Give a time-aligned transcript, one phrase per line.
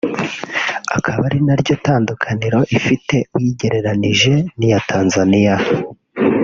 [0.97, 5.55] akaba ari naryo tandukaniro ifite uyigereranije n’iya Tanzaniya